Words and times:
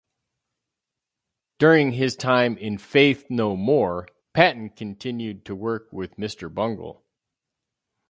During 1.59 1.91
his 1.91 2.15
time 2.15 2.57
in 2.57 2.79
Faith 2.79 3.27
No 3.29 3.55
More, 3.55 4.07
Patton 4.33 4.71
continued 4.71 5.45
to 5.45 5.53
work 5.53 5.93
with 5.93 6.17
Mr. 6.17 6.51
Bungle. 6.51 7.05